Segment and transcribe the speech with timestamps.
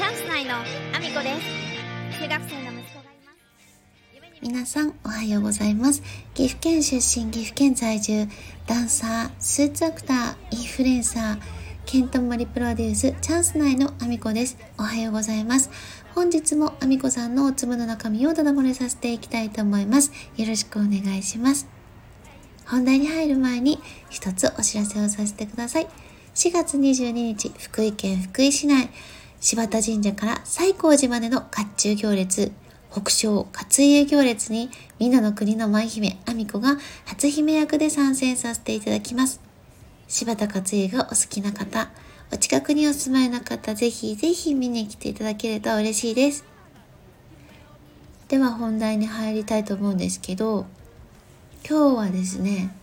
[0.00, 1.34] チャンス内のアミコで
[2.08, 2.22] す。
[2.22, 4.40] 中学生の息子がいます。
[4.40, 6.02] 皆さんおはようございます
[6.32, 8.26] 岐阜県出身岐阜県在住
[8.66, 11.38] ダンサースーツアクターインフルエンサー
[11.84, 14.56] ケントモリプロデュースチャンス内のアミコです。
[14.78, 15.70] おはようございます。
[16.14, 20.12] 本日もアミコさんのおつむの中身をただ漏れさせていきたいと思います。
[20.38, 21.68] よろしくお願いします。
[22.64, 23.78] 本題に入る前に
[24.08, 25.88] 一つお知らせをさせてください。
[26.34, 28.88] 4月22日福井県福井市内。
[29.40, 32.52] 柴田神社から西光寺までの甲冑行列
[32.92, 39.40] 北昇勝家行列に皆の国の舞姫アミコが初姫役で参戦させていただきます。
[40.08, 41.88] 柴田勝家がお好きな方
[42.30, 46.44] お近くにお住まいの方ぜひぜひ見に来ていただけると嬉しいです。
[48.28, 50.66] では本題に入りたいと思うんですけど
[51.66, 52.76] 今日はですね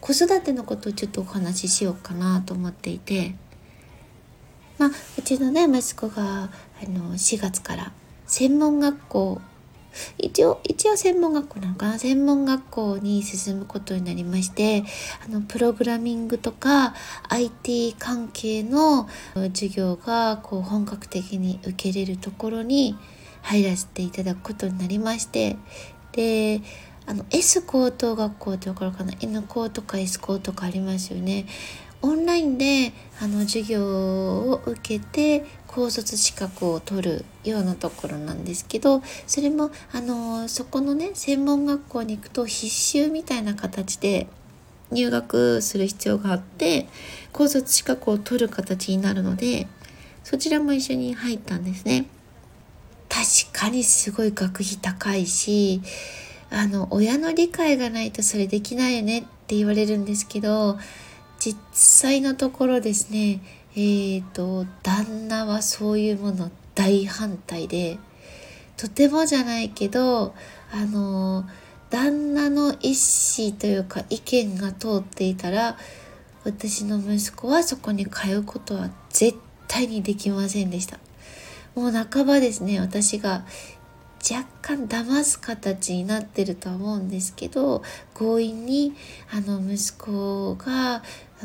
[0.00, 3.34] 子育てのことをちょっとお話ししようかなと思っていて
[4.82, 6.48] まあうちのね息子があ
[6.88, 7.92] の4月から
[8.26, 9.40] 専門学校
[10.18, 11.98] 一応一応専門学校なのかな？
[12.00, 14.82] 専門学校に進むことになりまして
[15.24, 16.94] あのプログラミングとか
[17.28, 22.96] IT 関係の授業がこう本格的に受けれるところに
[23.42, 25.56] 入らせていただくことになりまして
[26.10, 26.60] で
[27.06, 31.46] あの S 高等学校ってわかるかな？N 校とか S 校とかありますよね。
[32.02, 44.26] オンラインであの授業を受けて高卒資格を取るようなところなんですけどそれもあのそこのね専門学校に行くと必修みたいな形で
[44.90, 46.86] 入学する必要があって
[47.32, 49.66] 高卒資格を取る形になるので
[50.24, 52.06] そちらも一緒に入ったんですね。
[53.08, 55.82] 確かにすごい学費高いし
[56.50, 60.78] あの親の理解がないとそれできないよねって言われるんですけど
[61.44, 63.40] 実際のところですね。
[63.74, 67.98] えーと旦那はそういうもの大反対で
[68.76, 70.34] とてもじゃないけど
[70.70, 71.44] あの
[71.90, 75.76] 旦那の意思というか意見が通っていたら
[76.44, 79.36] 私の息子はそこに通うことは絶
[79.66, 81.00] 対にできませんでした。
[81.74, 83.44] もう半ばですね私が
[84.28, 87.82] 若干騙す形になってると思うんですけど
[88.14, 88.94] 強引に
[89.32, 91.02] あの息子があ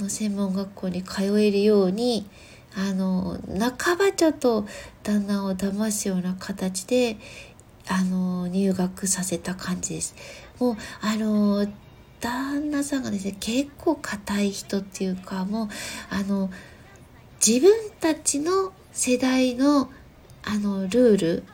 [0.00, 2.28] の専門学校に通えるように
[2.76, 3.38] あの
[3.76, 4.66] 半ばちょっと
[5.02, 7.16] 旦那を騙すような形で
[7.88, 10.14] あの入学させた感じです。
[10.60, 11.66] もうあの
[12.20, 15.68] 旦那さんがですね結構硬い人っていうかもう
[16.10, 16.50] あの
[17.44, 19.90] 自分たちの世代の
[20.44, 21.44] あのルール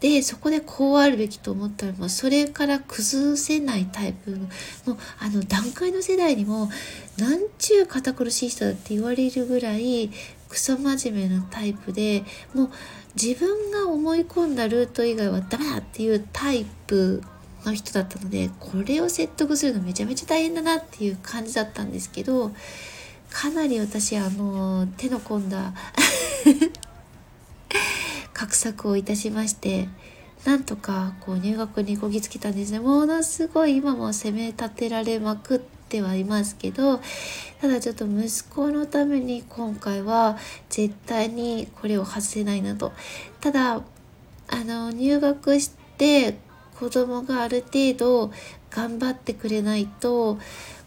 [0.00, 4.48] でそこでこうあるべきと思ったらもうそれから崩せないタイプのもう
[5.18, 6.70] あの段階の世代にも
[7.18, 10.10] なんちゅう堅苦しい人だって言われるぐらい
[10.48, 12.70] クソ真面目なタイプでもう
[13.20, 17.22] 自分が思い込んだルート以外はダメだっていうタイプ
[17.64, 22.52] の人だったのでこれを説得するのめちゃめちゃ大変だなっていう感じだったんですけど
[23.30, 25.74] かなり私あの手の込んだ
[28.38, 29.88] 画策をいたしまして
[30.44, 32.78] なんとかこう入学にこぎつけたんですね。
[32.78, 37.00] ものすごい今も攻め立てられまくってはいますけど
[37.60, 40.38] ただちょっと息子のために今回は
[40.68, 42.92] 絶対にこれを外せないなと。
[43.40, 43.82] ただ
[44.50, 46.38] あの入学して
[46.78, 48.32] 子供がある程度
[48.70, 50.38] 頑張ってくれないと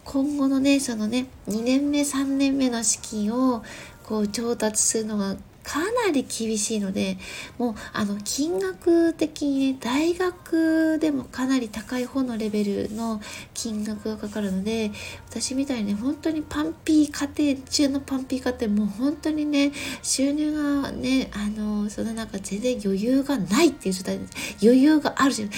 [0.06, 3.64] 今後のねそのね2年目3年目の資金を
[4.04, 7.18] こう調達するのがかなり厳しいので
[7.58, 13.22] もうあの金額的にね大学でもかなり高い方のレベルの
[13.54, 14.92] 金額がかかるので
[15.30, 19.72] 私みたいにね本当にパンピー家庭中のパンピー家庭もう本当にね
[20.02, 20.52] 収入
[20.82, 24.26] がねあのその中全然余裕がないっていう状態で
[24.62, 25.50] 余裕があるじゃん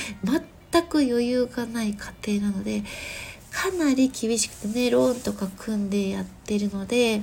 [0.72, 2.84] 全く余裕がない家庭なので
[3.52, 7.22] かなり厳しくてねローンとか組んでやってるので。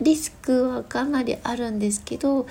[0.00, 2.46] リスクはかなりあるんですけど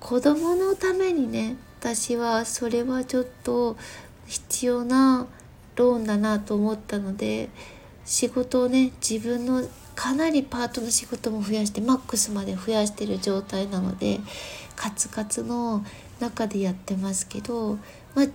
[0.00, 3.76] 子供のためにね私はそれはちょっと
[4.26, 5.26] 必要な
[5.76, 7.48] ローンだなと思ったので
[8.04, 14.20] 仕事をね自分のかなりパートの仕事も増やしてマックスまで増やしてる状態なので
[14.76, 15.84] カツカツの
[16.20, 17.78] 中でやってますけど、
[18.14, 18.26] まあ、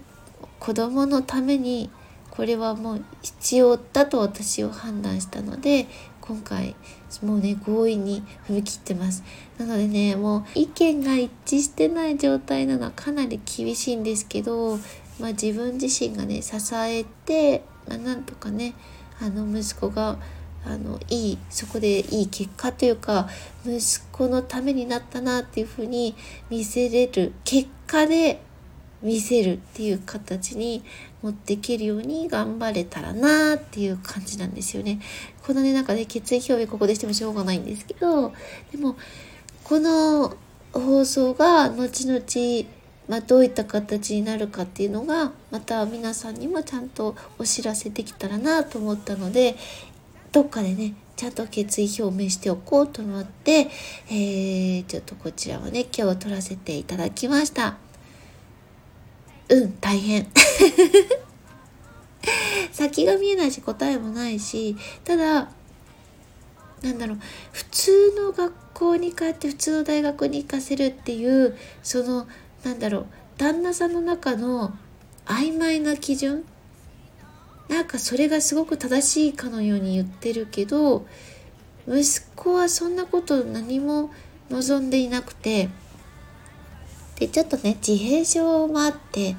[0.59, 1.89] 子供のために
[2.31, 5.88] これはもう必要だと私を判断したので
[6.31, 6.75] 今回
[7.24, 9.22] もうね強引に踏み切ってます。
[9.57, 14.78] なのでねもう意見が一致してない状態なのはかなり厳しいんですけど、
[15.19, 18.75] まあ、自分自身がね支えて、まあ、なんとかね
[19.19, 20.18] あの息子が
[20.66, 23.28] あのいいそこでいい結果というか
[23.66, 23.81] 息
[24.13, 26.16] 子のためになったなっていうふうに
[26.50, 28.42] 見せれる結果で
[29.01, 30.83] 見せるっていう形に
[31.21, 35.00] 持っていけるように頑張れたらなっていう感じなんですよね。
[35.44, 38.33] このねなんかね決意表明ここでしてもしょうがないんですけど
[38.71, 38.95] でも
[39.63, 40.36] この
[40.74, 42.69] 放送が後々
[43.07, 49.57] まあ、どういった形になるかっていうのがまた皆さんにもちゃんとお知らせできたらなと思ったので
[50.31, 53.69] どっかでねちゃんと決意表明しておこうと思って、
[54.09, 57.75] えー、ちょっとこちらをね今日撮らせていただきました
[59.51, 60.27] うん大変。
[62.71, 65.51] 先が見えないし答えもないしただ
[66.81, 67.19] なんだろう
[67.51, 72.27] 普通の学校に帰って普通の大学に行かせるっていうその
[72.63, 73.06] なんだろう
[73.38, 74.74] 旦那さんの中の
[75.25, 76.44] 曖昧な基準？
[77.69, 81.06] なんかそれがすごく正しいかのように言ってるけど
[81.88, 82.04] 息
[82.36, 84.12] 子はそんなこと何も
[84.50, 85.69] 望んでいなくて
[87.21, 89.35] でちょっとね自閉症もあって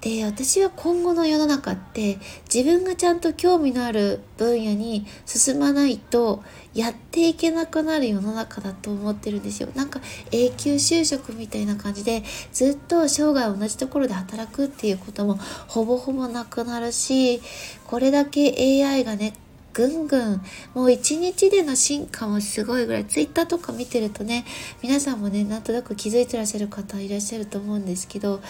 [0.00, 2.18] で私は今後の世の中って
[2.52, 6.42] 自分がちゃんと興味のある分野に進まないと
[6.74, 9.68] やっていけなくなる世の中だと思ってるんですよ。
[9.76, 10.00] なんか
[10.32, 17.40] 永久就職みたいな感じでずっと生涯同じところで働くっていうこともほぼほぼなくなるし
[17.84, 19.34] これだけ AI がね
[19.76, 20.42] ぐんぐん
[20.72, 24.46] もう一日での進化もすごいぐらいツイッターとか見てるとね
[24.82, 28.40] 皆さんもねなんとなく気づいてらっしゃる方いらっしゃると思うんですけど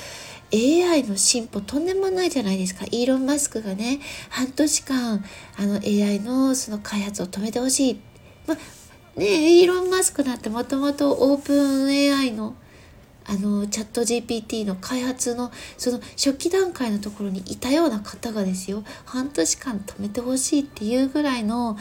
[0.53, 2.85] AI の進歩とんでもないじゃないですか。
[2.93, 3.99] イーロン・マスクがね、
[4.31, 5.25] 半年間、
[5.59, 8.01] あの AI のその開発を止めてほしい。
[8.47, 12.55] まあ、ね、イーロン・マスクなんてもともとオープン AI の
[13.29, 21.77] あのチャット GPT の開発のその初期段階のところにいたような方がですよ半年間止めてほしいっていうぐらいの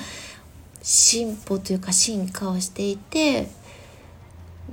[0.81, 3.49] 進歩というか進化をしていて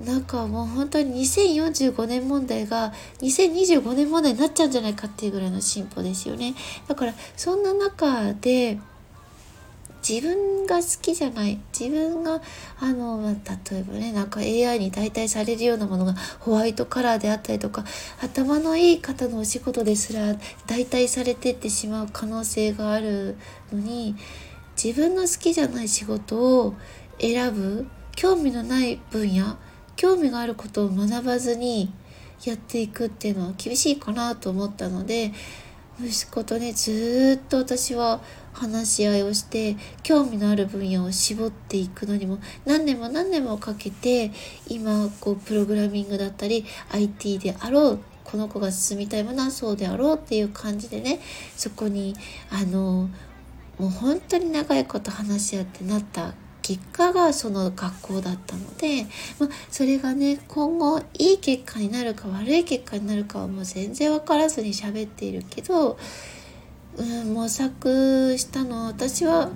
[0.04, 6.54] なんかもう本当に2045年問題が2025年問題になっちゃうんじゃないかっていうぐらいの進歩ですよね。
[6.88, 8.78] だからそんな中で
[10.06, 12.40] 自分が好きじゃない自分が
[12.80, 17.84] あのま例えばねなんか AI に代替されるようなものがホワイトカラーであったりとか
[18.20, 20.34] 頭のいい方のお仕事ですら
[20.66, 23.36] 代替されてってしまう可能性がある
[23.72, 24.16] のに
[24.82, 26.74] 自分の好きじゃない仕事を
[27.20, 29.56] 選ぶ興味のない分野
[29.96, 31.92] 興味があることを学ばずに
[32.44, 35.32] やっていくっていうのは厳しいかなと思ったので
[36.00, 38.20] 息子とねずっと私は
[38.52, 44.30] 話し合いをして興味のある分野を絞っていくのにも何年も何年もかけて
[44.68, 51.20] 今こうプログラミングだったり IT であろうこの子が進みたいものはそうであろうっていう感じでね
[51.56, 52.14] そこに
[52.50, 53.08] あの
[53.78, 59.04] もう本当に長いこと話し合ってなった結果がその学校だったので、
[59.38, 65.98] まあ、それがね今後いい結果になるか悪い結果になるかはもう全然分からずに喋っているけど、
[66.96, 68.86] うん、模索したの。
[68.86, 69.50] 私は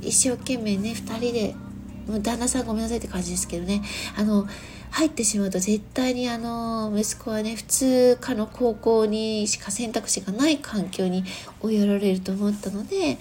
[0.00, 1.54] 一生懸命ね2人で
[2.20, 3.82] 旦那さんごめんなさいって感じですけどね。
[4.16, 4.48] あの
[4.90, 11.24] 入ってしまうと絶対にあの息子はね普通科の高校にしか選択肢がない環境に
[11.60, 13.18] 追いやられると思ったので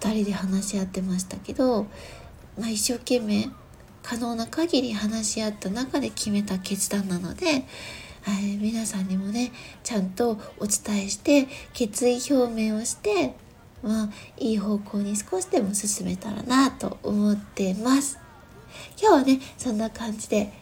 [0.00, 1.86] 2人で話し合ってましたけど
[2.58, 3.48] まあ、一生懸命
[4.02, 7.64] 可能な限り話し合った中で決めた決断なので、
[8.22, 9.52] はい、皆さんにもね
[9.82, 13.34] ちゃんとお伝えして決意表明をして
[13.82, 18.18] まあいい方向に少しでも進めたらなと思ってます
[19.00, 20.52] 今日はねそんな感じで、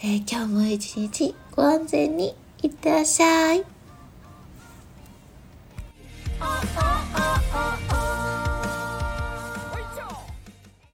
[0.00, 3.64] えー、今日も一日ご安全にいってらっしゃい。
[6.44, 7.91] Oh, oh, oh,